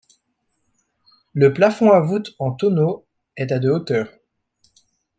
[1.35, 3.05] Le plafond a voûte en tonneau
[3.37, 4.07] est à de hauteur.